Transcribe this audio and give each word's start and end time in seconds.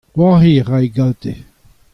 c'hoari 0.13 0.53
a 0.61 0.63
rae 0.69 0.87
gante. 0.95 1.31